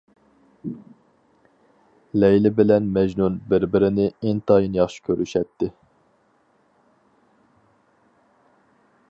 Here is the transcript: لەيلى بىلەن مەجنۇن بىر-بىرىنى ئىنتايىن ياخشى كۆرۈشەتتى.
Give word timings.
لەيلى 2.23 2.51
بىلەن 2.59 2.87
مەجنۇن 2.95 3.37
بىر-بىرىنى 3.53 4.07
ئىنتايىن 4.31 4.79
ياخشى 4.81 5.05
كۆرۈشەتتى. 5.11 5.73